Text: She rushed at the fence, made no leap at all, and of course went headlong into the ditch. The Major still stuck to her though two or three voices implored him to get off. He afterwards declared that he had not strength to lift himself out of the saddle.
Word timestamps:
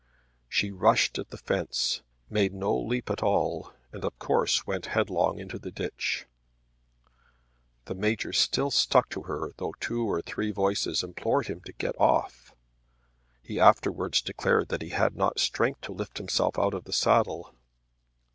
She 0.49 0.71
rushed 0.71 1.19
at 1.19 1.29
the 1.29 1.37
fence, 1.37 2.01
made 2.27 2.55
no 2.55 2.75
leap 2.75 3.11
at 3.11 3.21
all, 3.21 3.71
and 3.91 4.03
of 4.03 4.17
course 4.17 4.65
went 4.65 4.87
headlong 4.87 5.37
into 5.37 5.59
the 5.59 5.69
ditch. 5.69 6.25
The 7.85 7.93
Major 7.93 8.33
still 8.33 8.71
stuck 8.71 9.09
to 9.11 9.21
her 9.25 9.51
though 9.57 9.75
two 9.79 10.03
or 10.09 10.23
three 10.23 10.49
voices 10.49 11.03
implored 11.03 11.45
him 11.45 11.61
to 11.67 11.73
get 11.73 11.95
off. 12.01 12.51
He 13.43 13.59
afterwards 13.59 14.23
declared 14.23 14.69
that 14.69 14.81
he 14.81 14.89
had 14.89 15.15
not 15.15 15.37
strength 15.39 15.81
to 15.81 15.91
lift 15.93 16.17
himself 16.17 16.57
out 16.57 16.73
of 16.73 16.85
the 16.85 16.93
saddle. 16.93 17.53